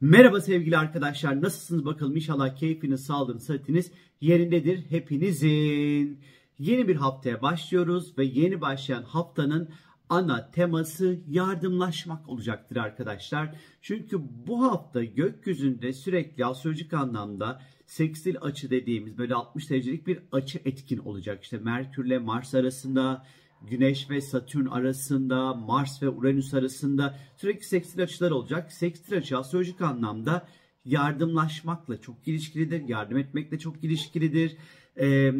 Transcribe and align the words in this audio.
Merhaba 0.00 0.40
sevgili 0.40 0.78
arkadaşlar. 0.78 1.42
Nasılsınız 1.42 1.84
bakalım? 1.84 2.16
İnşallah 2.16 2.56
keyfiniz, 2.56 3.06
sağlığınız, 3.06 3.46
sıhhatiniz 3.46 3.92
yerindedir 4.20 4.90
hepinizin. 4.90 6.20
Yeni 6.58 6.88
bir 6.88 6.96
haftaya 6.96 7.42
başlıyoruz 7.42 8.18
ve 8.18 8.24
yeni 8.24 8.60
başlayan 8.60 9.02
haftanın 9.02 9.68
ana 10.08 10.50
teması 10.50 11.20
yardımlaşmak 11.28 12.28
olacaktır 12.28 12.76
arkadaşlar. 12.76 13.56
Çünkü 13.82 14.18
bu 14.46 14.62
hafta 14.62 15.04
gökyüzünde 15.04 15.92
sürekli 15.92 16.44
astrolojik 16.44 16.92
anlamda 16.92 17.62
sekstil 17.86 18.36
açı 18.40 18.70
dediğimiz 18.70 19.18
böyle 19.18 19.34
60 19.34 19.70
derecelik 19.70 20.06
bir 20.06 20.18
açı 20.32 20.60
etkin 20.64 20.98
olacak. 20.98 21.42
İşte 21.42 21.58
Merkürle 21.58 22.18
Mars 22.18 22.54
arasında, 22.54 23.26
Güneş 23.70 24.10
ve 24.10 24.20
Satürn 24.20 24.66
arasında, 24.66 25.54
Mars 25.54 26.02
ve 26.02 26.08
Uranüs 26.08 26.54
arasında 26.54 27.18
sürekli 27.36 27.64
sekstil 27.64 28.02
açılar 28.02 28.30
olacak. 28.30 28.72
Sekstil 28.72 29.16
açı 29.16 29.38
astrolojik 29.38 29.80
anlamda 29.80 30.48
yardımlaşmakla 30.84 32.00
çok 32.00 32.28
ilişkilidir, 32.28 32.88
yardım 32.88 33.18
etmekle 33.18 33.58
çok 33.58 33.84
ilişkilidir. 33.84 34.56
Ee, 35.00 35.32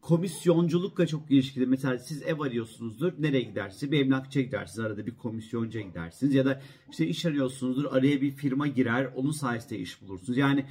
komisyonculukla 0.00 1.06
çok 1.06 1.30
ilişkili. 1.30 1.66
Mesela 1.66 1.98
siz 1.98 2.22
ev 2.22 2.40
arıyorsunuzdur. 2.40 3.12
Nereye 3.18 3.42
gidersiniz? 3.42 3.92
Bir 3.92 4.00
emlakçıya 4.00 4.44
gidersiniz. 4.44 4.78
Arada 4.78 5.06
bir 5.06 5.16
komisyoncuya 5.16 5.84
gidersiniz. 5.84 6.34
Ya 6.34 6.44
da 6.44 6.62
işte 6.90 7.06
iş 7.06 7.26
arıyorsunuzdur. 7.26 7.84
Araya 7.84 8.20
bir 8.20 8.30
firma 8.30 8.66
girer. 8.66 9.10
Onun 9.16 9.30
sayesinde 9.30 9.78
iş 9.78 10.02
bulursunuz. 10.02 10.38
Yani 10.38 10.66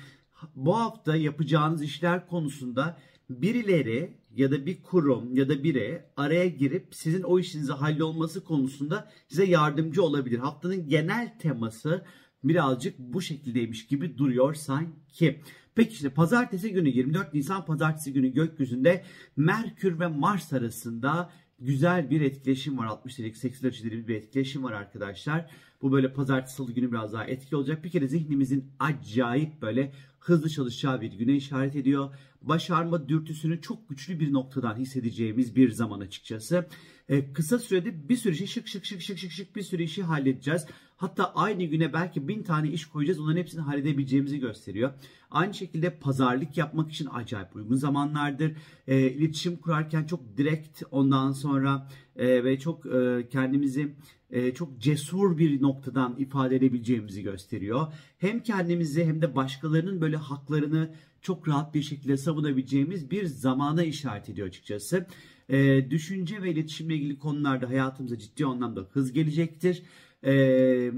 bu 0.55 0.79
hafta 0.79 1.15
yapacağınız 1.15 1.83
işler 1.83 2.27
konusunda 2.27 2.97
birileri 3.29 4.17
ya 4.35 4.51
da 4.51 4.65
bir 4.65 4.83
kurum 4.83 5.35
ya 5.35 5.49
da 5.49 5.63
biri 5.63 6.01
araya 6.17 6.47
girip 6.47 6.95
sizin 6.95 7.23
o 7.23 7.39
işinizi 7.39 7.71
hallolması 7.71 8.43
konusunda 8.43 9.11
size 9.27 9.45
yardımcı 9.45 10.03
olabilir. 10.03 10.39
Haftanın 10.39 10.89
genel 10.89 11.39
teması 11.39 12.05
birazcık 12.43 12.99
bu 12.99 13.21
şekildeymiş 13.21 13.87
gibi 13.87 14.17
duruyor 14.17 14.53
sanki. 14.53 15.41
Peki 15.75 15.93
işte 15.93 16.09
pazartesi 16.09 16.73
günü 16.73 16.89
24 16.89 17.33
Nisan 17.33 17.65
pazartesi 17.65 18.13
günü 18.13 18.33
gökyüzünde 18.33 19.03
Merkür 19.35 19.99
ve 19.99 20.07
Mars 20.07 20.53
arasında 20.53 21.29
güzel 21.59 22.09
bir 22.09 22.21
etkileşim 22.21 22.77
var. 22.77 22.85
60 22.85 23.19
derecelik 23.19 23.37
80 23.37 23.63
derecelik 23.71 24.07
bir 24.07 24.15
etkileşim 24.15 24.63
var 24.63 24.73
arkadaşlar. 24.73 25.51
Bu 25.81 25.91
böyle 25.91 26.13
pazartesi 26.13 26.55
salı 26.55 26.71
günü 26.71 26.91
biraz 26.91 27.13
daha 27.13 27.25
etkili 27.25 27.55
olacak. 27.55 27.83
Bir 27.83 27.89
kere 27.89 28.07
zihnimizin 28.07 28.71
acayip 28.79 29.61
böyle 29.61 29.91
hızlı 30.19 30.49
çalışacağı 30.49 31.01
bir 31.01 31.13
güne 31.13 31.35
işaret 31.35 31.75
ediyor. 31.75 32.15
Başarma 32.41 33.09
dürtüsünü 33.09 33.61
çok 33.61 33.89
güçlü 33.89 34.19
bir 34.19 34.33
noktadan 34.33 34.75
hissedeceğimiz 34.75 35.55
bir 35.55 35.71
zaman 35.71 35.99
açıkçası. 35.99 36.67
Ee, 37.09 37.33
kısa 37.33 37.59
sürede 37.59 38.09
bir 38.09 38.15
sürü 38.15 38.35
şey 38.35 38.47
şık 38.47 38.67
şık 38.67 38.85
şık 38.85 39.01
şık 39.01 39.17
şık 39.17 39.31
şık 39.31 39.55
bir 39.55 39.61
sürü 39.61 39.83
işi 39.83 40.03
halledeceğiz. 40.03 40.65
Hatta 40.97 41.33
aynı 41.35 41.63
güne 41.63 41.93
belki 41.93 42.27
bin 42.27 42.43
tane 42.43 42.69
iş 42.69 42.85
koyacağız. 42.85 43.19
Onların 43.19 43.37
hepsini 43.37 43.61
halledebileceğimizi 43.61 44.39
gösteriyor. 44.39 44.93
Aynı 45.31 45.53
şekilde 45.53 45.89
pazarlık 45.89 46.57
yapmak 46.57 46.91
için 46.91 47.07
acayip 47.13 47.55
uygun 47.55 47.75
zamanlardır. 47.75 48.51
E, 48.87 49.11
iletişim 49.11 49.57
kurarken 49.57 50.03
çok 50.03 50.37
direkt 50.37 50.83
ondan 50.91 51.31
sonra 51.31 51.89
e, 52.15 52.43
ve 52.43 52.59
çok 52.59 52.85
e, 52.85 53.27
kendimizi 53.29 53.95
e, 54.31 54.53
çok 54.53 54.79
cesur 54.79 55.37
bir 55.37 55.61
noktadan 55.61 56.15
ifade 56.17 56.55
edebileceğimizi 56.55 57.23
gösteriyor. 57.23 57.87
Hem 58.17 58.39
kendimizi 58.39 59.05
hem 59.05 59.21
de 59.21 59.35
başkalarının 59.35 60.01
böyle 60.01 60.17
haklarını 60.17 60.93
çok 61.21 61.47
rahat 61.47 61.73
bir 61.73 61.81
şekilde 61.81 62.17
savunabileceğimiz 62.17 63.11
bir 63.11 63.25
zamana 63.25 63.83
işaret 63.83 64.29
ediyor 64.29 64.47
açıkçası. 64.47 65.07
E, 65.49 65.87
düşünce 65.89 66.41
ve 66.41 66.51
iletişimle 66.51 66.95
ilgili 66.95 67.19
konularda 67.19 67.69
hayatımıza 67.69 68.17
ciddi 68.17 68.45
anlamda 68.45 68.81
hız 68.91 69.13
gelecektir. 69.13 69.83
E, 70.25 70.91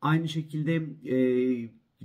aynı 0.00 0.28
şekilde 0.28 0.74
e, 1.04 1.16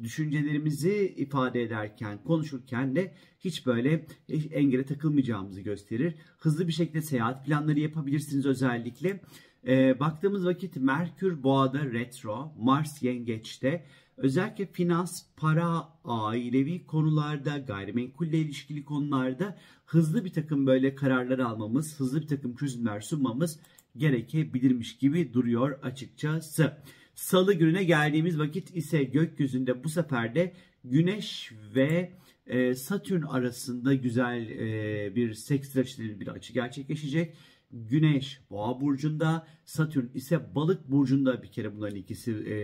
düşüncelerimizi 0.03 1.13
ifade 1.17 1.63
ederken, 1.63 2.23
konuşurken 2.23 2.95
de 2.95 3.13
hiç 3.39 3.65
böyle 3.65 4.05
engele 4.51 4.85
takılmayacağımızı 4.85 5.61
gösterir. 5.61 6.15
Hızlı 6.37 6.67
bir 6.67 6.73
şekilde 6.73 7.01
seyahat 7.01 7.45
planları 7.45 7.79
yapabilirsiniz 7.79 8.45
özellikle. 8.45 9.21
E, 9.67 9.99
baktığımız 9.99 10.45
vakit 10.45 10.75
Merkür 10.75 11.43
Boğa'da 11.43 11.85
retro, 11.85 12.53
Mars 12.59 13.03
Yengeç'te 13.03 13.85
özellikle 14.17 14.65
finans, 14.65 15.23
para, 15.37 15.89
ailevi 16.03 16.85
konularda, 16.85 17.57
gayrimenkulle 17.57 18.37
ilişkili 18.37 18.85
konularda 18.85 19.57
hızlı 19.85 20.25
bir 20.25 20.33
takım 20.33 20.67
böyle 20.67 20.95
kararlar 20.95 21.39
almamız, 21.39 21.99
hızlı 21.99 22.21
bir 22.21 22.27
takım 22.27 22.55
çözümler 22.55 23.01
sunmamız 23.01 23.59
gerekebilirmiş 23.97 24.97
gibi 24.97 25.33
duruyor 25.33 25.79
açıkçası. 25.83 26.77
Salı 27.15 27.53
gününe 27.53 27.83
geldiğimiz 27.83 28.39
vakit 28.39 28.75
ise 28.75 29.03
gökyüzünde 29.03 29.83
bu 29.83 29.89
sefer 29.89 30.35
de 30.35 30.53
Güneş 30.83 31.51
ve 31.75 32.11
e, 32.47 32.75
Satürn 32.75 33.21
arasında 33.21 33.93
güzel 33.93 34.49
e, 34.49 35.15
bir 35.15 35.33
sekstreçli 35.33 36.19
bir 36.19 36.27
açı 36.27 36.53
gerçekleşecek. 36.53 37.35
Güneş 37.71 38.41
Boğa 38.49 38.81
burcunda, 38.81 39.47
Satürn 39.65 40.05
ise 40.13 40.55
Balık 40.55 40.91
burcunda 40.91 41.43
bir 41.43 41.51
kere 41.51 41.75
bunların 41.75 41.95
ikisi 41.95 42.31
e, 42.31 42.55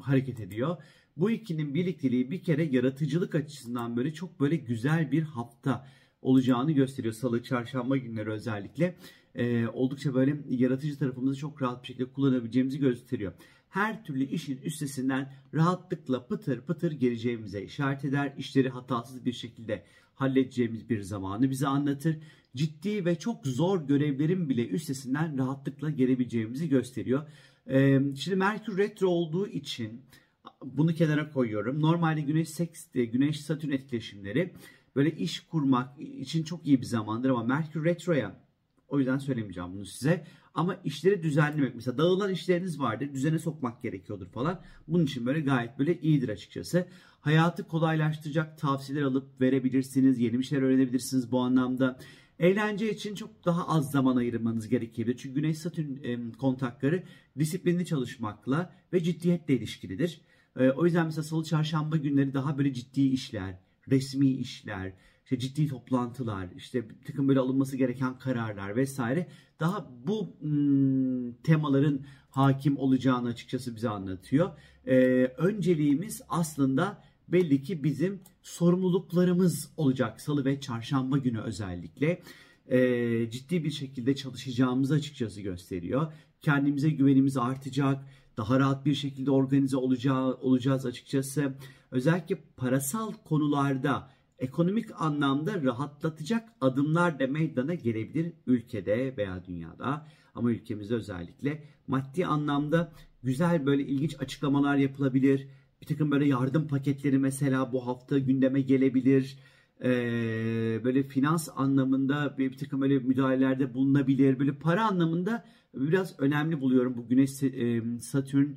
hareket 0.00 0.40
ediyor. 0.40 0.76
Bu 1.16 1.30
ikinin 1.30 1.74
birlikteliği 1.74 2.30
bir 2.30 2.42
kere 2.42 2.64
yaratıcılık 2.64 3.34
açısından 3.34 3.96
böyle 3.96 4.12
çok 4.12 4.40
böyle 4.40 4.56
güzel 4.56 5.12
bir 5.12 5.22
hafta 5.22 5.86
olacağını 6.22 6.72
gösteriyor. 6.72 7.14
Salı, 7.14 7.42
çarşamba 7.42 7.96
günleri 7.96 8.30
özellikle 8.30 8.96
e, 9.34 9.66
oldukça 9.66 10.14
böyle 10.14 10.36
yaratıcı 10.48 10.98
tarafımızı 10.98 11.38
çok 11.38 11.62
rahat 11.62 11.82
bir 11.82 11.86
şekilde 11.86 12.12
kullanabileceğimizi 12.12 12.78
gösteriyor. 12.78 13.32
Her 13.68 14.04
türlü 14.04 14.24
işin 14.24 14.56
üstesinden 14.56 15.32
rahatlıkla 15.54 16.26
pıtır 16.26 16.60
pıtır 16.60 16.92
geleceğimize 16.92 17.62
işaret 17.62 18.04
eder. 18.04 18.34
İşleri 18.38 18.68
hatasız 18.68 19.24
bir 19.24 19.32
şekilde 19.32 19.84
halledeceğimiz 20.14 20.90
bir 20.90 21.00
zamanı 21.00 21.50
bize 21.50 21.66
anlatır. 21.66 22.16
Ciddi 22.56 23.04
ve 23.04 23.18
çok 23.18 23.46
zor 23.46 23.86
görevlerin 23.88 24.48
bile 24.48 24.68
üstesinden 24.68 25.38
rahatlıkla 25.38 25.90
gelebileceğimizi 25.90 26.68
gösteriyor. 26.68 27.22
Ee, 27.70 28.00
şimdi 28.16 28.36
Merkür 28.36 28.78
retro 28.78 29.08
olduğu 29.08 29.48
için 29.48 30.02
bunu 30.64 30.94
kenara 30.94 31.30
koyuyorum. 31.30 31.82
Normalde 31.82 32.20
Güneş 32.20 32.48
seks, 32.48 32.86
Güneş 32.92 33.40
Satürn 33.40 33.70
etkileşimleri 33.70 34.52
böyle 34.96 35.16
iş 35.16 35.40
kurmak 35.40 36.00
için 36.00 36.42
çok 36.42 36.66
iyi 36.66 36.80
bir 36.80 36.86
zamandır 36.86 37.30
ama 37.30 37.44
Merkür 37.44 37.84
retroya 37.84 38.40
o 38.88 38.98
yüzden 38.98 39.18
söylemeyeceğim 39.18 39.72
bunu 39.72 39.86
size. 39.86 40.24
Ama 40.54 40.76
işleri 40.84 41.22
düzenlemek 41.22 41.74
mesela 41.74 41.98
dağılan 41.98 42.32
işleriniz 42.32 42.80
vardır 42.80 43.12
düzene 43.14 43.38
sokmak 43.38 43.82
gerekiyordur 43.82 44.26
falan. 44.26 44.60
Bunun 44.88 45.04
için 45.04 45.26
böyle 45.26 45.40
gayet 45.40 45.78
böyle 45.78 46.00
iyidir 46.00 46.28
açıkçası. 46.28 46.86
Hayatı 47.20 47.68
kolaylaştıracak 47.68 48.58
tavsiyeler 48.58 49.02
alıp 49.02 49.40
verebilirsiniz. 49.40 50.18
Yeni 50.18 50.38
bir 50.38 50.44
şeyler 50.44 50.62
öğrenebilirsiniz 50.62 51.32
bu 51.32 51.40
anlamda. 51.40 51.98
Eğlence 52.38 52.90
için 52.90 53.14
çok 53.14 53.44
daha 53.44 53.68
az 53.68 53.90
zaman 53.90 54.16
ayırmanız 54.16 54.68
gerekebilir. 54.68 55.16
Çünkü 55.16 55.34
Güneş 55.34 55.58
Satürn 55.58 56.30
kontakları 56.30 57.02
disiplinli 57.38 57.86
çalışmakla 57.86 58.72
ve 58.92 59.02
ciddiyetle 59.02 59.54
ilişkilidir. 59.54 60.20
E, 60.56 60.70
o 60.70 60.84
yüzden 60.84 61.06
mesela 61.06 61.22
salı 61.22 61.44
çarşamba 61.44 61.96
günleri 61.96 62.34
daha 62.34 62.58
böyle 62.58 62.74
ciddi 62.74 63.00
işler, 63.00 63.58
resmi 63.88 64.30
işler, 64.30 64.92
işte 65.24 65.38
ciddi 65.38 65.68
toplantılar, 65.68 66.48
işte 66.56 66.88
takım 67.06 67.28
böyle 67.28 67.40
alınması 67.40 67.76
gereken 67.76 68.18
kararlar 68.18 68.76
vesaire 68.76 69.28
daha 69.60 69.90
bu 70.06 70.36
hmm, 70.40 71.32
temaların 71.32 72.00
hakim 72.30 72.78
olacağını 72.78 73.28
açıkçası 73.28 73.76
bize 73.76 73.88
anlatıyor. 73.88 74.50
Ee, 74.86 74.94
önceliğimiz 75.38 76.22
aslında 76.28 77.02
belli 77.28 77.62
ki 77.62 77.84
bizim 77.84 78.20
sorumluluklarımız 78.42 79.72
olacak 79.76 80.20
salı 80.20 80.44
ve 80.44 80.60
çarşamba 80.60 81.18
günü 81.18 81.40
özellikle. 81.40 82.22
Ee, 82.68 83.30
ciddi 83.30 83.64
bir 83.64 83.70
şekilde 83.70 84.14
çalışacağımızı 84.14 84.94
açıkçası 84.94 85.40
gösteriyor. 85.40 86.12
Kendimize 86.40 86.90
güvenimiz 86.90 87.36
artacak, 87.36 88.04
daha 88.36 88.60
rahat 88.60 88.86
bir 88.86 88.94
şekilde 88.94 89.30
organize 89.30 89.76
olacağı, 89.76 90.34
olacağız 90.34 90.86
açıkçası. 90.86 91.54
Özellikle 91.90 92.38
parasal 92.56 93.12
konularda 93.12 94.10
ekonomik 94.38 95.00
anlamda 95.00 95.62
rahatlatacak 95.62 96.48
adımlar 96.60 97.20
da 97.20 97.26
meydana 97.26 97.74
gelebilir 97.74 98.32
ülkede 98.46 99.16
veya 99.16 99.44
dünyada. 99.44 100.06
Ama 100.34 100.50
ülkemizde 100.50 100.94
özellikle 100.94 101.64
maddi 101.86 102.26
anlamda 102.26 102.92
güzel 103.22 103.66
böyle 103.66 103.86
ilginç 103.86 104.16
açıklamalar 104.20 104.76
yapılabilir. 104.76 105.48
Bir 105.80 105.86
takım 105.86 106.10
böyle 106.10 106.26
yardım 106.26 106.68
paketleri 106.68 107.18
mesela 107.18 107.72
bu 107.72 107.86
hafta 107.86 108.18
gündeme 108.18 108.60
gelebilir. 108.60 109.38
Ee, 109.84 110.80
böyle 110.84 111.02
finans 111.02 111.48
anlamında 111.56 112.38
bir, 112.38 112.52
bir 112.52 112.58
takım 112.58 112.80
böyle 112.80 112.98
müdahalelerde 112.98 113.74
bulunabilir. 113.74 114.38
Böyle 114.38 114.52
para 114.52 114.84
anlamında 114.84 115.44
biraz 115.74 116.20
önemli 116.20 116.60
buluyorum 116.60 116.96
bu 116.96 117.08
Güneş 117.08 117.42
e, 117.42 117.82
Satürn 118.00 118.48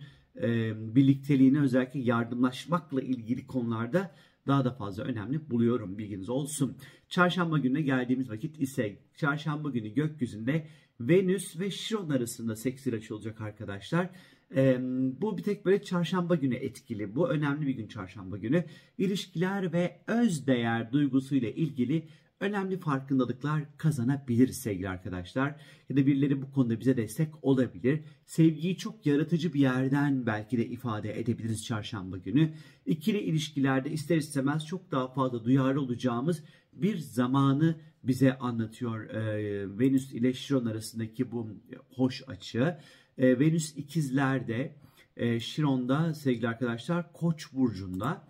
birlikteliğini 0.96 1.62
özellikle 1.62 2.00
yardımlaşmakla 2.00 3.02
ilgili 3.02 3.48
konularda 3.48 4.16
daha 4.48 4.66
da 4.66 4.72
fazla 4.72 5.04
önemli 5.04 5.50
buluyorum 5.50 5.98
bilginiz 5.98 6.30
olsun. 6.30 6.78
Çarşamba 7.10 7.58
gününe 7.58 7.82
geldiğimiz 7.82 8.30
vakit 8.30 8.62
ise 8.62 8.98
çarşamba 9.16 9.70
günü 9.70 9.94
gökyüzünde 9.94 10.68
Venüs 11.00 11.60
ve 11.60 11.72
Şiron 11.72 12.10
arasında 12.10 12.56
seksir 12.56 12.94
açı 12.94 13.16
olacak 13.16 13.42
arkadaşlar. 13.42 14.10
Ee, 14.56 14.78
bu 15.22 15.38
bir 15.38 15.44
tek 15.44 15.66
böyle 15.66 15.84
çarşamba 15.84 16.36
günü 16.36 16.56
etkili. 16.56 17.16
Bu 17.16 17.30
önemli 17.30 17.68
bir 17.68 17.76
gün 17.76 17.88
çarşamba 17.88 18.38
günü. 18.38 18.64
İlişkiler 18.98 19.74
ve 19.74 19.98
öz 20.08 20.48
değer 20.48 20.92
duygusuyla 20.92 21.50
ilgili 21.50 22.08
önemli 22.44 22.80
farkındalıklar 22.80 23.64
kazanabiliriz 23.78 24.58
sevgili 24.58 24.90
arkadaşlar. 24.90 25.56
Ya 25.90 25.98
da 25.98 26.06
birileri 26.06 26.42
bu 26.42 26.52
konuda 26.52 26.80
bize 26.80 26.98
destek 26.98 27.44
olabilir. 27.44 28.02
Sevgiyi 28.26 28.78
çok 28.78 29.06
yaratıcı 29.06 29.54
bir 29.54 29.60
yerden 29.60 30.26
belki 30.26 30.58
de 30.58 30.66
ifade 30.66 31.20
edebiliriz 31.20 31.66
çarşamba 31.66 32.18
günü. 32.18 32.54
İkili 32.86 33.20
ilişkilerde 33.20 33.92
ister 33.92 34.18
istemez 34.18 34.66
çok 34.66 34.92
daha 34.92 35.08
fazla 35.08 35.44
duyarlı 35.44 35.82
olacağımız 35.82 36.44
bir 36.74 36.98
zamanı 36.98 37.76
bize 38.04 38.38
anlatıyor 38.38 39.10
e, 39.10 39.80
Venüs 39.80 40.14
ile 40.14 40.34
Şiron 40.34 40.66
arasındaki 40.66 41.32
bu 41.32 41.50
hoş 41.96 42.24
açı. 42.28 42.78
E, 43.18 43.40
Venüs 43.40 43.78
ikizlerde, 43.78 44.76
e, 45.18 45.40
Şiron'da 45.40 46.14
sevgili 46.14 46.48
arkadaşlar 46.48 47.14
Koç 47.14 47.54
burcunda. 47.54 48.28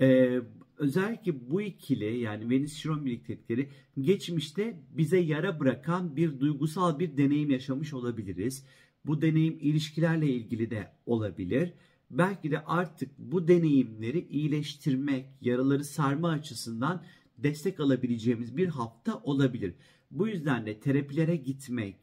E, 0.00 0.40
özellikle 0.78 1.50
bu 1.50 1.62
ikili 1.62 2.18
yani 2.18 2.44
Venüs-Şiron 2.44 3.04
birliktelikleri 3.04 3.68
geçmişte 4.00 4.80
bize 4.90 5.18
yara 5.18 5.60
bırakan 5.60 6.16
bir 6.16 6.40
duygusal 6.40 6.98
bir 6.98 7.16
deneyim 7.16 7.50
yaşamış 7.50 7.94
olabiliriz. 7.94 8.64
Bu 9.06 9.22
deneyim 9.22 9.58
ilişkilerle 9.60 10.28
ilgili 10.28 10.70
de 10.70 10.92
olabilir. 11.06 11.72
Belki 12.10 12.50
de 12.50 12.64
artık 12.64 13.18
bu 13.18 13.48
deneyimleri 13.48 14.26
iyileştirmek, 14.28 15.26
yaraları 15.40 15.84
sarma 15.84 16.28
açısından 16.28 17.02
destek 17.38 17.80
alabileceğimiz 17.80 18.56
bir 18.56 18.68
hafta 18.68 19.20
olabilir. 19.22 19.74
Bu 20.10 20.28
yüzden 20.28 20.66
de 20.66 20.80
terapilere 20.80 21.36
gitmek, 21.36 21.96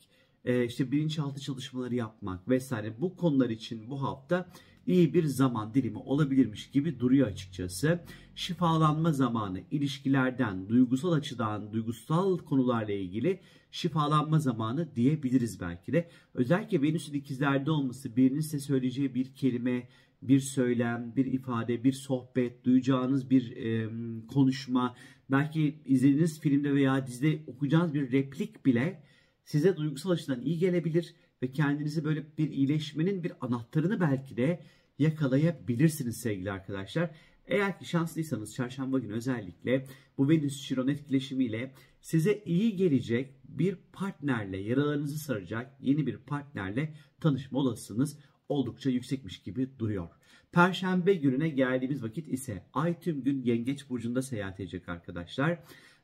e, 0.45 0.65
işte 0.65 0.91
bilinçaltı 0.91 1.41
çalışmaları 1.41 1.95
yapmak 1.95 2.49
vesaire 2.49 3.01
bu 3.01 3.15
konular 3.15 3.49
için 3.49 3.89
bu 3.89 4.03
hafta 4.03 4.51
iyi 4.87 5.13
bir 5.13 5.23
zaman 5.23 5.73
dilimi 5.73 5.97
olabilirmiş 5.97 6.71
gibi 6.71 6.99
duruyor 6.99 7.27
açıkçası. 7.27 8.03
Şifalanma 8.35 9.11
zamanı 9.11 9.61
ilişkilerden, 9.71 10.69
duygusal 10.69 11.11
açıdan, 11.11 11.73
duygusal 11.73 12.37
konularla 12.37 12.93
ilgili 12.93 13.39
şifalanma 13.71 14.39
zamanı 14.39 14.95
diyebiliriz 14.95 15.61
belki 15.61 15.93
de. 15.93 16.09
Özellikle 16.33 16.81
Venüs'ün 16.81 17.13
ikizlerde 17.13 17.71
olması 17.71 18.15
birinin 18.15 18.39
size 18.39 18.59
söyleyeceği 18.59 19.15
bir 19.15 19.33
kelime, 19.35 19.87
bir 20.21 20.39
söylem, 20.39 21.13
bir 21.15 21.25
ifade, 21.25 21.83
bir 21.83 21.93
sohbet, 21.93 22.65
duyacağınız 22.65 23.29
bir 23.29 23.57
e, 23.57 23.89
konuşma, 24.27 24.95
belki 25.31 25.81
izlediğiniz 25.85 26.39
filmde 26.39 26.73
veya 26.73 27.07
dizide 27.07 27.43
okuyacağınız 27.47 27.93
bir 27.93 28.11
replik 28.11 28.65
bile 28.65 29.03
size 29.45 29.77
duygusal 29.77 30.09
açıdan 30.09 30.41
iyi 30.41 30.57
gelebilir 30.57 31.15
ve 31.43 31.51
kendinizi 31.51 32.03
böyle 32.03 32.37
bir 32.37 32.49
iyileşmenin 32.49 33.23
bir 33.23 33.33
anahtarını 33.41 33.99
belki 34.01 34.37
de 34.37 34.63
yakalayabilirsiniz 34.99 36.17
sevgili 36.17 36.51
arkadaşlar. 36.51 37.09
Eğer 37.47 37.79
ki 37.79 37.85
şanslıysanız 37.85 38.55
çarşamba 38.55 38.99
günü 38.99 39.13
özellikle 39.13 39.85
bu 40.17 40.29
Venüs 40.29 40.61
Şiron 40.61 40.87
etkileşimiyle 40.87 41.73
size 42.01 42.41
iyi 42.45 42.75
gelecek 42.75 43.33
bir 43.43 43.77
partnerle 43.93 44.57
yaralarınızı 44.57 45.17
saracak 45.17 45.77
yeni 45.81 46.07
bir 46.07 46.17
partnerle 46.17 46.93
tanışma 47.19 47.59
olasılığınız 47.59 48.17
oldukça 48.49 48.89
yüksekmiş 48.89 49.41
gibi 49.41 49.69
duruyor. 49.79 50.09
Perşembe 50.51 51.13
gününe 51.13 51.49
geldiğimiz 51.49 52.03
vakit 52.03 52.27
ise 52.27 52.63
Ay 52.73 52.99
tüm 52.99 53.23
gün 53.23 53.43
Yengeç 53.43 53.89
Burcu'nda 53.89 54.21
seyahat 54.21 54.59
edecek 54.59 54.89
arkadaşlar. 54.89 55.59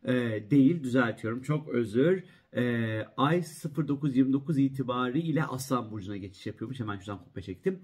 Ee, 0.06 0.44
değil 0.52 0.84
düzeltiyorum 0.84 1.42
çok 1.42 1.68
özür. 1.70 2.24
Ee, 2.56 3.06
Ay 3.18 3.38
09.29 3.38 4.60
itibariyle 4.60 5.44
Aslan 5.44 5.92
Burcu'na 5.92 6.18
geçiş 6.18 6.46
yapıyormuş. 6.46 6.80
Hemen 6.80 7.00
şuradan 7.00 7.24
kopya 7.24 7.44
çektim. 7.44 7.80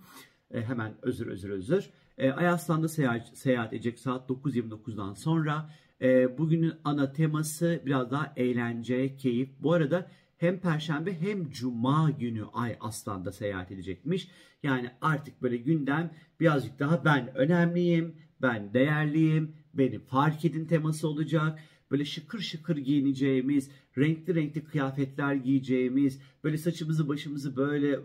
Ee, 0.52 0.62
hemen 0.62 0.94
özür 1.02 1.28
özür 1.28 1.50
özür. 1.50 1.90
Ee, 2.18 2.32
Ay 2.32 2.48
Aslan'da 2.48 2.88
seyahat, 2.88 3.38
seyahat 3.38 3.74
edecek 3.74 4.00
saat 4.00 4.30
9.29'dan 4.30 5.14
sonra. 5.14 5.70
Ee, 6.02 6.38
bugünün 6.38 6.74
ana 6.84 7.12
teması 7.14 7.82
biraz 7.86 8.12
daha 8.12 8.34
eğlence, 8.36 9.18
keyif. 9.18 9.50
Bu 9.60 9.74
arada 9.74 10.12
hem 10.38 10.60
Perşembe 10.60 11.22
hem 11.22 11.50
Cuma 11.50 12.12
günü 12.12 12.46
Ay 12.54 12.78
Aslan'da 12.80 13.32
seyahat 13.32 13.72
edecekmiş. 13.72 14.28
Yani 14.64 14.92
artık 15.02 15.42
böyle 15.42 15.58
gündem 15.58 16.14
birazcık 16.40 16.80
daha 16.80 17.06
ben 17.06 17.36
önemliyim, 17.36 18.16
ben 18.42 18.74
değerliyim, 18.74 19.56
beni 19.74 20.00
fark 20.00 20.46
edin 20.46 20.66
teması 20.66 21.08
olacak. 21.08 21.60
Böyle 21.94 22.06
şıkır 22.06 22.40
şıkır 22.40 22.78
giyineceğimiz, 22.78 23.70
renkli 23.98 24.36
renkli 24.36 24.64
kıyafetler 24.64 25.34
giyeceğimiz, 25.36 26.20
böyle 26.44 26.58
saçımızı 26.58 27.08
başımızı 27.08 27.56
böyle 27.56 27.92
e, 27.92 28.02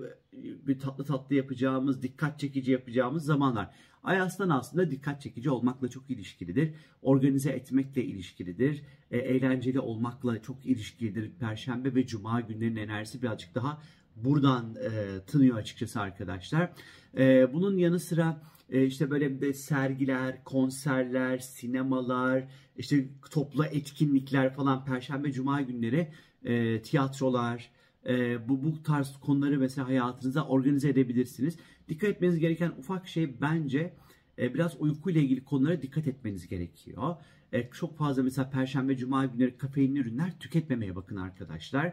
bir 0.67 0.79
tatlı 0.79 1.05
tatlı 1.05 1.35
yapacağımız, 1.35 2.02
dikkat 2.02 2.38
çekici 2.40 2.73
yapacağımız 2.73 3.25
zamanlar. 3.25 3.70
Ay 4.02 4.20
aslan 4.20 4.49
aslında 4.49 4.90
dikkat 4.90 5.23
çekici 5.23 5.50
olmakla 5.50 5.88
çok 5.88 6.11
ilişkilidir. 6.11 6.75
Organize 7.02 7.50
etmekle 7.50 8.05
ilişkilidir. 8.05 8.82
E, 9.11 9.19
eğlenceli 9.19 9.81
olmakla 9.81 10.43
çok 10.43 10.67
ilişkilidir. 10.67 11.31
Perşembe 11.40 11.94
ve 11.94 12.06
cuma 12.06 12.40
günlerinin 12.40 12.81
enerjisi 12.81 13.23
birazcık 13.23 13.55
daha 13.55 13.82
buradan 14.17 14.75
e, 14.75 15.20
tınıyor 15.26 15.56
açıkçası 15.56 16.00
arkadaşlar. 16.00 16.73
E, 17.19 17.52
bunun 17.52 17.76
yanı 17.76 18.00
sıra 18.00 18.43
e, 18.70 18.86
işte 18.86 19.10
böyle 19.10 19.40
de 19.40 19.52
sergiler, 19.52 20.44
konserler, 20.44 21.38
sinemalar, 21.38 22.48
işte 22.76 23.08
toplu 23.30 23.64
etkinlikler 23.64 24.54
falan 24.54 24.84
Perşembe 24.84 25.32
Cuma 25.32 25.60
günleri 25.60 26.08
e, 26.44 26.82
tiyatrolar, 26.82 27.70
e, 28.06 28.48
bu 28.48 28.62
bu 28.64 28.82
tarz 28.82 29.16
konuları 29.20 29.58
mesela 29.58 29.88
hayatınıza 29.88 30.44
organize 30.44 30.88
edebilirsiniz. 30.88 31.56
Dikkat 31.88 32.10
etmeniz 32.10 32.38
gereken 32.38 32.72
ufak 32.78 33.08
şey 33.08 33.40
bence 33.40 33.94
e, 34.38 34.54
biraz 34.54 34.80
uyku 34.80 35.10
ile 35.10 35.20
ilgili 35.20 35.44
konulara 35.44 35.82
dikkat 35.82 36.06
etmeniz 36.06 36.48
gerekiyor. 36.48 37.16
E, 37.52 37.70
çok 37.70 37.98
fazla 37.98 38.22
mesela 38.22 38.50
Perşembe, 38.50 38.96
Cuma 38.96 39.26
günleri 39.26 39.56
kafeinli 39.56 39.98
ürünler 39.98 40.38
tüketmemeye 40.40 40.96
bakın 40.96 41.16
arkadaşlar. 41.16 41.92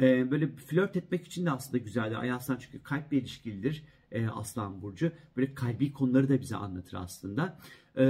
E, 0.00 0.30
böyle 0.30 0.48
flört 0.48 0.96
etmek 0.96 1.26
için 1.26 1.46
de 1.46 1.50
aslında 1.50 1.78
güzeldir. 1.78 2.16
Ay 2.16 2.32
Aslan 2.32 2.56
çünkü 2.56 2.82
kalple 2.82 3.16
ilişkilidir 3.16 3.82
e, 4.12 4.26
Aslan 4.26 4.82
Burcu. 4.82 5.12
Böyle 5.36 5.54
kalbi 5.54 5.92
konuları 5.92 6.28
da 6.28 6.40
bize 6.40 6.56
anlatır 6.56 6.96
aslında. 7.00 7.58
E, 7.96 8.00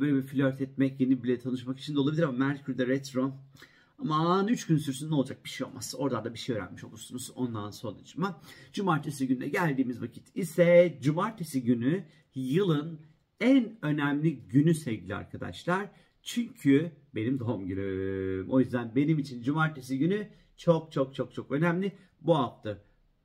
böyle 0.00 0.14
bir 0.14 0.22
flört 0.22 0.60
etmek, 0.60 1.00
yeni 1.00 1.22
bile 1.22 1.38
tanışmak 1.38 1.78
için 1.78 1.94
de 1.94 2.00
olabilir 2.00 2.22
ama 2.22 2.38
Merkür'de 2.38 2.86
retro. 2.86 3.32
Aman 3.98 4.48
3 4.48 4.66
gün 4.66 4.76
sürsün 4.76 5.10
ne 5.10 5.14
olacak 5.14 5.44
bir 5.44 5.50
şey 5.50 5.66
olmaz. 5.66 5.94
Oradan 5.98 6.24
da 6.24 6.34
bir 6.34 6.38
şey 6.38 6.56
öğrenmiş 6.56 6.84
olursunuz 6.84 7.30
ondan 7.34 7.70
sonucuma. 7.70 8.40
Cumartesi 8.72 9.28
gününe 9.28 9.48
geldiğimiz 9.48 10.02
vakit 10.02 10.36
ise 10.36 10.98
cumartesi 11.02 11.62
günü 11.62 12.04
yılın 12.34 13.00
en 13.40 13.78
önemli 13.82 14.36
günü 14.36 14.74
sevgili 14.74 15.14
arkadaşlar. 15.14 15.90
Çünkü 16.22 16.92
benim 17.14 17.38
doğum 17.38 17.66
günüm. 17.66 18.50
O 18.50 18.60
yüzden 18.60 18.92
benim 18.96 19.18
için 19.18 19.42
cumartesi 19.42 19.98
günü 19.98 20.28
çok 20.56 20.92
çok 20.92 21.14
çok 21.14 21.34
çok 21.34 21.50
önemli. 21.50 21.92
Bu 22.20 22.38
hafta 22.38 22.78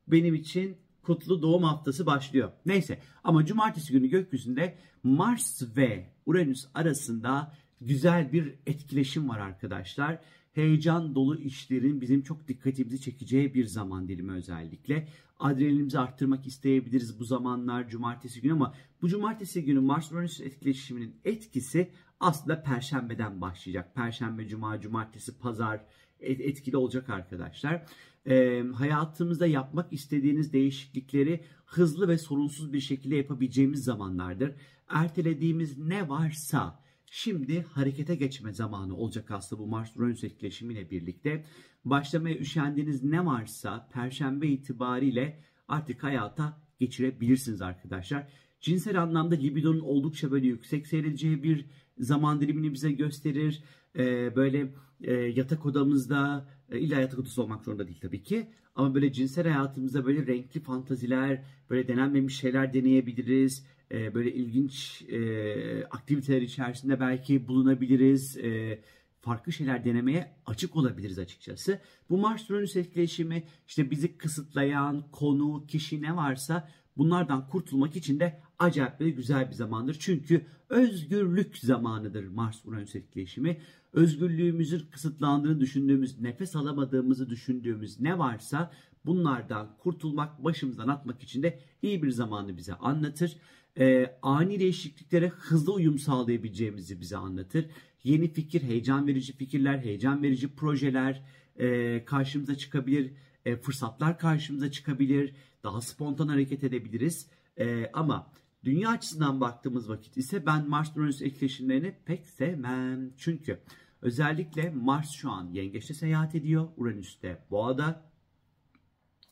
benim 0.07 0.35
için 0.35 0.77
kutlu 1.05 1.41
doğum 1.41 1.63
haftası 1.63 2.05
başlıyor. 2.05 2.51
Neyse 2.65 2.99
ama 3.23 3.45
cumartesi 3.45 3.93
günü 3.93 4.07
gökyüzünde 4.07 4.77
Mars 5.03 5.77
ve 5.77 6.09
Uranüs 6.25 6.65
arasında 6.73 7.53
güzel 7.81 8.31
bir 8.31 8.55
etkileşim 8.65 9.29
var 9.29 9.39
arkadaşlar. 9.39 10.19
Heyecan 10.53 11.15
dolu 11.15 11.39
işlerin 11.39 12.01
bizim 12.01 12.21
çok 12.21 12.47
dikkatimizi 12.47 13.01
çekeceği 13.01 13.53
bir 13.53 13.65
zaman 13.65 14.07
dilimi 14.07 14.31
özellikle. 14.31 15.07
Adrenalinimizi 15.39 15.99
arttırmak 15.99 16.47
isteyebiliriz 16.47 17.19
bu 17.19 17.23
zamanlar 17.23 17.89
cumartesi 17.89 18.41
günü 18.41 18.53
ama 18.53 18.73
bu 19.01 19.09
cumartesi 19.09 19.65
günü 19.65 19.79
Mars 19.79 20.11
Uranüs 20.11 20.41
etkileşiminin 20.41 21.15
etkisi 21.25 21.91
aslında 22.19 22.63
perşembeden 22.63 23.41
başlayacak. 23.41 23.95
Perşembe, 23.95 24.47
cuma, 24.47 24.81
cumartesi, 24.81 25.39
pazar 25.39 25.85
etkili 26.19 26.77
olacak 26.77 27.09
arkadaşlar. 27.09 27.85
Ee, 28.27 28.63
hayatımızda 28.73 29.47
yapmak 29.47 29.93
istediğiniz 29.93 30.53
değişiklikleri 30.53 31.43
hızlı 31.65 32.07
ve 32.07 32.17
sorunsuz 32.17 32.73
bir 32.73 32.79
şekilde 32.79 33.15
yapabileceğimiz 33.15 33.83
zamanlardır. 33.83 34.51
Ertelediğimiz 34.89 35.77
ne 35.77 36.09
varsa 36.09 36.79
şimdi 37.05 37.61
harekete 37.61 38.15
geçme 38.15 38.53
zamanı 38.53 38.95
olacak 38.97 39.31
aslında 39.31 39.61
bu 39.61 39.67
Mars-Uranüs 39.67 40.25
etkileşimiyle 40.25 40.89
birlikte. 40.89 41.45
Başlamaya 41.85 42.37
üşendiğiniz 42.37 43.03
ne 43.03 43.25
varsa 43.25 43.89
perşembe 43.93 44.47
itibariyle 44.47 45.39
artık 45.67 46.03
hayata 46.03 46.61
geçirebilirsiniz 46.79 47.61
arkadaşlar. 47.61 48.27
Cinsel 48.59 49.01
anlamda 49.01 49.35
libidonun 49.35 49.79
oldukça 49.79 50.31
böyle 50.31 50.47
yüksek 50.47 50.87
seyredeceği 50.87 51.43
bir 51.43 51.65
zaman 51.97 52.41
dilimini 52.41 52.73
bize 52.73 52.91
gösterir. 52.91 53.63
Ee, 53.97 54.35
böyle 54.35 54.73
e, 55.01 55.13
yatak 55.13 55.65
odamızda 55.65 56.47
e, 56.71 56.79
illa 56.79 56.99
yatak 56.99 57.19
odası 57.19 57.41
olmak 57.41 57.63
zorunda 57.63 57.87
değil 57.87 57.99
tabii 58.01 58.23
ki. 58.23 58.47
Ama 58.75 58.95
böyle 58.95 59.13
cinsel 59.13 59.47
hayatımızda 59.47 60.05
böyle 60.05 60.27
renkli 60.27 60.59
fantaziler, 60.59 61.43
böyle 61.69 61.87
denenmemiş 61.87 62.37
şeyler 62.37 62.73
deneyebiliriz. 62.73 63.65
E, 63.91 64.13
böyle 64.13 64.33
ilginç 64.33 65.01
e, 65.01 65.85
aktiviteler 65.85 66.41
içerisinde 66.41 66.99
belki 66.99 67.47
bulunabiliriz. 67.47 68.37
E, 68.37 68.79
farklı 69.25 69.51
şeyler 69.51 69.85
denemeye 69.85 70.31
açık 70.45 70.75
olabiliriz 70.75 71.19
açıkçası. 71.19 71.79
Bu 72.09 72.17
Mars 72.17 72.49
Uranüs 72.49 72.75
etkileşimi 72.75 73.43
işte 73.67 73.91
bizi 73.91 74.17
kısıtlayan 74.17 75.03
konu, 75.11 75.67
kişi 75.67 76.01
ne 76.01 76.15
varsa 76.15 76.69
Bunlardan 76.97 77.47
kurtulmak 77.47 77.95
için 77.95 78.19
de 78.19 78.39
acayip 78.59 78.99
bir 78.99 79.07
güzel 79.07 79.49
bir 79.49 79.53
zamandır. 79.53 79.97
Çünkü 79.99 80.45
özgürlük 80.69 81.57
zamanıdır 81.57 82.27
Mars-Uranüs 82.27 82.97
etkileşimi. 82.97 83.61
Özgürlüğümüzün 83.93 84.85
kısıtlandığını 84.91 85.59
düşündüğümüz, 85.59 86.21
nefes 86.21 86.55
alamadığımızı 86.55 87.29
düşündüğümüz 87.29 87.99
ne 87.99 88.19
varsa 88.19 88.71
bunlardan 89.05 89.77
kurtulmak, 89.79 90.43
başımızdan 90.43 90.87
atmak 90.87 91.23
için 91.23 91.43
de 91.43 91.59
iyi 91.81 92.03
bir 92.03 92.11
zamanı 92.11 92.57
bize 92.57 92.73
anlatır. 92.73 93.37
Ee, 93.77 94.17
ani 94.21 94.59
değişikliklere 94.59 95.27
hızlı 95.27 95.73
uyum 95.73 95.99
sağlayabileceğimizi 95.99 97.01
bize 97.01 97.17
anlatır. 97.17 97.65
Yeni 98.05 98.33
fikir, 98.33 98.63
heyecan 98.63 99.07
verici 99.07 99.33
fikirler, 99.33 99.79
heyecan 99.79 100.23
verici 100.23 100.55
projeler 100.55 101.23
e, 101.55 102.05
karşımıza 102.05 102.55
çıkabilir. 102.55 103.11
E, 103.45 103.55
fırsatlar 103.55 104.19
karşımıza 104.19 104.71
çıkabilir. 104.71 105.35
Daha 105.63 105.81
spontan 105.81 106.27
hareket 106.27 106.63
edebiliriz. 106.63 107.29
E, 107.59 107.89
ama 107.93 108.31
dünya 108.63 108.89
açısından 108.89 109.41
baktığımız 109.41 109.89
vakit 109.89 110.17
ise 110.17 110.45
ben 110.45 110.67
Mars-Uranüs 110.67 111.25
etkileşimlerini 111.25 111.95
pek 112.05 112.25
sevmem. 112.25 113.11
Çünkü 113.17 113.59
özellikle 114.01 114.69
Mars 114.69 115.11
şu 115.11 115.31
an 115.31 115.49
yengeçte 115.53 115.93
seyahat 115.93 116.35
ediyor. 116.35 116.67
Uranüs 116.77 117.21
de 117.21 117.37
boğada. 117.51 118.11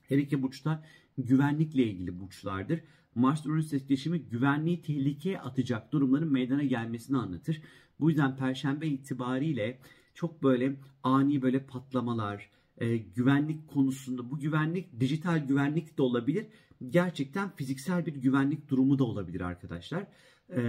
Her 0.01 0.17
iki 0.17 0.41
burçta 0.41 0.83
güvenlikle 1.17 1.83
ilgili 1.83 2.19
burçlardır. 2.19 2.79
Mars-Uranüs 3.15 3.73
etkileşimi 3.73 4.19
güvenliği 4.19 4.81
tehlikeye 4.81 5.39
atacak 5.39 5.91
durumların 5.93 6.31
meydana 6.31 6.63
gelmesini 6.63 7.17
anlatır. 7.17 7.61
Bu 7.99 8.09
yüzden 8.09 8.37
Perşembe 8.37 8.87
itibariyle 8.87 9.79
çok 10.13 10.43
böyle 10.43 10.75
ani 11.03 11.41
böyle 11.41 11.65
patlamalar, 11.65 12.49
e, 12.77 12.97
güvenlik 12.97 13.67
konusunda 13.67 14.31
bu 14.31 14.39
güvenlik 14.39 14.99
dijital 14.99 15.47
güvenlik 15.47 15.97
de 15.97 16.01
olabilir. 16.01 16.45
Gerçekten 16.89 17.55
fiziksel 17.55 18.05
bir 18.05 18.13
güvenlik 18.13 18.69
durumu 18.69 18.99
da 18.99 19.03
olabilir 19.03 19.41
arkadaşlar. 19.41 20.07
E, 20.49 20.61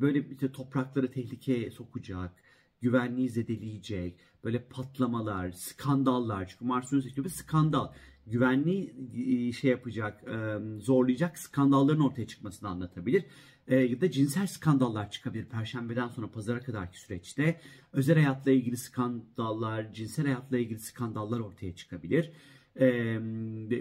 böyle 0.00 0.28
işte 0.30 0.52
toprakları 0.52 1.10
tehlikeye 1.10 1.70
sokacak, 1.70 2.32
güvenliği 2.80 3.28
zedeleyecek, 3.28 4.20
böyle 4.44 4.64
patlamalar, 4.64 5.50
skandallar. 5.50 6.48
Çünkü 6.48 6.64
Mars 6.64 7.14
gibi 7.14 7.30
skandal. 7.30 7.88
Güvenliği 8.26 8.94
e, 9.48 9.52
şey 9.52 9.70
yapacak, 9.70 10.24
e, 10.28 10.58
zorlayacak 10.80 11.38
skandalların 11.38 12.00
ortaya 12.00 12.26
çıkmasını 12.26 12.68
anlatabilir. 12.68 13.24
E, 13.68 13.76
ya 13.76 14.00
da 14.00 14.10
cinsel 14.10 14.46
skandallar 14.46 15.10
çıkabilir 15.10 15.44
Perşembeden 15.44 16.08
sonra 16.08 16.30
pazara 16.30 16.60
kadarki 16.60 17.00
süreçte. 17.00 17.60
Özel 17.92 18.16
hayatla 18.16 18.50
ilgili 18.50 18.76
skandallar, 18.76 19.92
cinsel 19.92 20.24
hayatla 20.26 20.58
ilgili 20.58 20.78
skandallar 20.78 21.40
ortaya 21.40 21.74
çıkabilir. 21.74 22.32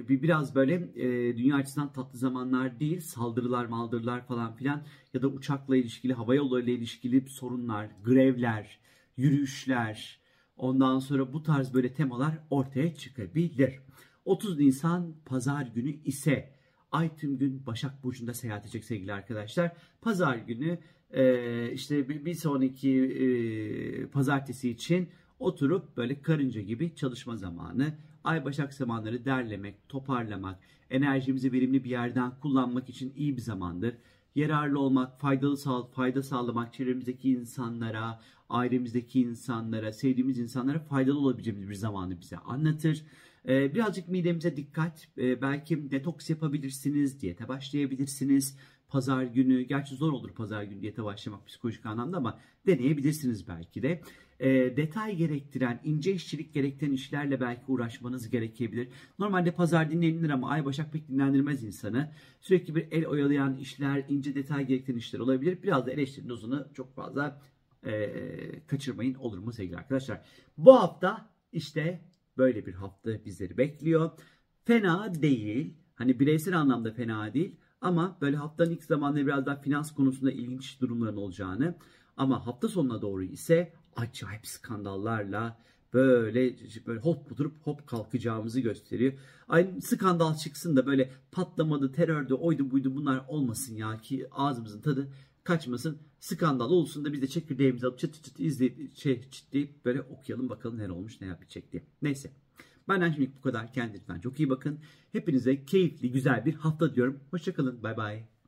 Biraz 0.10 0.55
böyle 0.55 0.93
dünya 1.38 1.55
açısından 1.55 1.93
tatlı 1.93 2.19
zamanlar 2.19 2.79
değil, 2.79 3.01
saldırılar, 3.01 3.65
maldırılar 3.65 4.27
falan 4.27 4.55
filan 4.55 4.84
ya 5.13 5.22
da 5.22 5.27
uçakla 5.27 5.77
ilişkili, 5.77 6.13
hava 6.13 6.36
yollarıyla 6.36 6.74
ilişkili 6.74 7.29
sorunlar, 7.29 7.89
grevler, 8.05 8.79
yürüyüşler, 9.17 10.19
ondan 10.58 11.00
sonra 11.00 11.34
bu 11.34 11.43
tarz 11.43 11.74
böyle 11.74 11.93
temalar 11.93 12.39
ortaya 12.50 12.96
çıkabilir. 12.96 13.79
30 14.29 14.59
Nisan 14.59 15.15
pazar 15.25 15.65
günü 15.65 15.89
ise 15.89 16.50
Ay 16.91 17.15
tüm 17.15 17.38
gün 17.38 17.65
Başak 17.65 18.03
Burcu'nda 18.03 18.33
seyahat 18.33 18.63
edecek 18.63 18.83
sevgili 18.83 19.13
arkadaşlar. 19.13 19.71
Pazar 20.01 20.36
günü 20.36 20.77
e, 21.12 21.71
işte 21.71 22.09
bir, 22.09 22.25
bir 22.25 22.33
sonraki 22.33 22.91
e, 23.01 24.07
pazartesi 24.07 24.69
için 24.69 25.09
oturup 25.39 25.98
böyle 25.98 26.21
karınca 26.21 26.62
gibi 26.62 26.95
çalışma 26.95 27.36
zamanı. 27.36 27.93
Ay 28.24 28.45
Başak 28.45 28.74
zamanları 28.74 29.25
derlemek, 29.25 29.89
toparlamak, 29.89 30.59
enerjimizi 30.89 31.51
verimli 31.51 31.83
bir 31.83 31.89
yerden 31.89 32.31
kullanmak 32.41 32.89
için 32.89 33.13
iyi 33.15 33.38
bir 33.38 33.41
zamandır. 33.41 33.95
Yararlı 34.36 34.79
olmak, 34.79 35.19
faydalı 35.19 35.57
sağ, 35.57 35.83
fayda 35.83 36.24
sağlamak 36.24 36.74
çevremizdeki 36.74 37.31
insanlara, 37.31 38.21
ailemizdeki 38.50 39.21
insanlara, 39.21 39.93
sevdiğimiz 39.93 40.39
insanlara 40.39 40.79
faydalı 40.79 41.19
olabileceğimiz 41.19 41.69
bir 41.69 41.75
zamanı 41.75 42.21
bize 42.21 42.38
anlatır. 42.38 43.03
Ee, 43.50 43.74
birazcık 43.75 44.08
midemize 44.08 44.58
dikkat. 44.58 45.08
Ee, 45.18 45.41
belki 45.41 45.91
detoks 45.91 46.29
yapabilirsiniz, 46.29 47.22
diyete 47.22 47.48
başlayabilirsiniz. 47.48 48.58
Pazar 48.88 49.24
günü, 49.24 49.62
gerçi 49.62 49.96
zor 49.96 50.13
olur 50.13 50.34
pazar 50.34 50.63
günü 50.63 50.82
diyete 50.82 51.03
başlamak 51.03 51.48
psikolojik 51.48 51.86
anlamda 51.86 52.18
ama 52.18 52.39
deneyebilirsiniz 52.68 53.48
belki 53.48 53.82
de. 53.82 54.01
E, 54.39 54.50
detay 54.77 55.15
gerektiren, 55.15 55.82
ince 55.84 56.13
işçilik 56.13 56.53
gerektiren 56.53 56.91
işlerle 56.91 57.41
belki 57.41 57.62
uğraşmanız 57.68 58.29
gerekebilir. 58.29 58.88
Normalde 59.20 59.51
pazar 59.51 59.91
dinlenilir 59.91 60.29
ama 60.29 60.50
ay 60.50 60.65
başak 60.65 60.94
pek 60.94 61.08
dinlendirmez 61.08 61.63
insanı. 61.63 62.12
Sürekli 62.39 62.75
bir 62.75 62.88
el 62.91 63.06
oyalayan 63.06 63.58
işler, 63.58 64.06
ince 64.10 64.36
detay 64.36 64.68
gerektiren 64.68 64.98
işler 64.98 65.20
olabilir. 65.20 65.63
Biraz 65.63 65.86
da 65.86 65.91
eleştiri 65.91 66.29
dozunu 66.29 66.68
çok 66.74 66.96
fazla 66.96 67.41
e, 67.86 68.12
kaçırmayın 68.68 69.13
olur 69.13 69.38
mu 69.38 69.51
sevgili 69.51 69.77
arkadaşlar. 69.77 70.22
Bu 70.58 70.75
hafta 70.75 71.29
işte 71.51 72.01
Böyle 72.38 72.65
bir 72.65 72.74
hafta 72.74 73.25
bizleri 73.25 73.57
bekliyor. 73.57 74.12
Fena 74.65 75.21
değil. 75.21 75.74
Hani 75.95 76.19
bireysel 76.19 76.57
anlamda 76.59 76.91
fena 76.91 77.33
değil. 77.33 77.55
Ama 77.81 78.17
böyle 78.21 78.38
haftanın 78.38 78.71
ilk 78.71 78.83
zamanında 78.83 79.25
biraz 79.25 79.45
daha 79.45 79.62
finans 79.62 79.93
konusunda 79.93 80.31
ilginç 80.31 80.81
durumların 80.81 81.17
olacağını 81.17 81.75
ama 82.17 82.48
hafta 82.48 82.67
sonuna 82.67 83.01
doğru 83.01 83.24
ise 83.24 83.74
acayip 83.95 84.48
skandallarla 84.48 85.57
böyle 85.93 86.55
böyle 86.88 87.00
hop 87.00 87.38
durup 87.38 87.67
hop 87.67 87.88
kalkacağımızı 87.88 88.59
gösteriyor. 88.59 89.13
Aynı 89.48 89.81
skandal 89.81 90.36
çıksın 90.36 90.75
da 90.75 90.86
böyle 90.86 91.12
patlamadı, 91.31 91.91
terördü, 91.91 92.33
oydu 92.33 92.71
buydu 92.71 92.95
bunlar 92.95 93.25
olmasın 93.27 93.75
ya 93.75 93.98
ki 93.98 94.27
ağzımızın 94.31 94.81
tadı 94.81 95.07
kaçmasın. 95.50 95.98
Skandal 96.20 96.72
olsun 96.72 97.06
da 97.06 97.13
biz 97.13 97.22
de 97.22 97.27
çekirdeğimizi 97.27 97.88
alıp 97.88 98.00
çıt 98.00 98.13
çıt, 98.13 98.24
çıt 98.25 98.39
izleyip 98.39 98.98
şey 98.98 99.29
çıtlayıp 99.29 99.86
böyle 99.86 100.01
okuyalım 100.01 100.50
bakalım 100.50 100.77
ne 100.77 100.91
olmuş 100.91 101.22
ne 101.22 101.27
yapacak 101.27 101.72
diye. 101.72 101.84
Neyse. 102.01 102.32
Benden 102.89 103.12
şimdi 103.12 103.32
bu 103.38 103.41
kadar. 103.41 103.74
Kendinize 103.74 104.22
çok 104.24 104.39
iyi 104.39 104.50
bakın. 104.50 104.79
Hepinize 105.12 105.65
keyifli, 105.65 106.12
güzel 106.12 106.46
bir 106.46 106.53
hafta 106.53 106.96
diyorum. 106.96 107.20
Hoşçakalın. 107.32 107.84
Bay 107.84 107.98
bay. 107.98 108.38